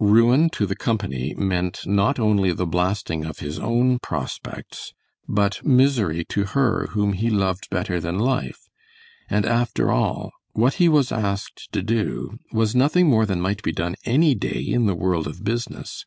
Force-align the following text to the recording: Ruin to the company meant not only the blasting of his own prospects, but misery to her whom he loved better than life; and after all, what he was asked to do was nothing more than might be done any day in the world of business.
Ruin 0.00 0.48
to 0.48 0.64
the 0.64 0.74
company 0.74 1.34
meant 1.36 1.86
not 1.86 2.18
only 2.18 2.50
the 2.50 2.64
blasting 2.66 3.26
of 3.26 3.40
his 3.40 3.58
own 3.58 3.98
prospects, 3.98 4.94
but 5.28 5.62
misery 5.66 6.24
to 6.30 6.44
her 6.56 6.86
whom 6.92 7.12
he 7.12 7.28
loved 7.28 7.68
better 7.68 8.00
than 8.00 8.18
life; 8.18 8.70
and 9.28 9.44
after 9.44 9.90
all, 9.92 10.32
what 10.54 10.72
he 10.80 10.88
was 10.88 11.12
asked 11.12 11.70
to 11.72 11.82
do 11.82 12.38
was 12.52 12.74
nothing 12.74 13.06
more 13.06 13.26
than 13.26 13.38
might 13.42 13.62
be 13.62 13.70
done 13.72 13.94
any 14.06 14.34
day 14.34 14.62
in 14.66 14.86
the 14.86 14.94
world 14.96 15.26
of 15.26 15.44
business. 15.44 16.06